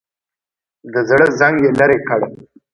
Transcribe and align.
د 0.93 0.95
زړه 1.09 1.25
زنګ 1.39 1.55
یې 1.65 1.71
لرې 1.79 1.97
کړ. 2.07 2.21